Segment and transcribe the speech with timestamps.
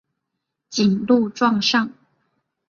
[0.71, 1.91] 谨录状上。